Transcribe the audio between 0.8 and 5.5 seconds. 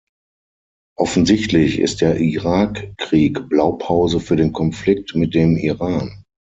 Offensichtlich ist der Irakkrieg Blaupause für den Konflikt mit